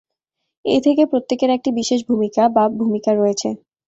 [0.65, 3.49] এ থেকে, প্রত্যেকের একটি বিশেষ ভূমিকা বা ভূমিকা রয়েছে।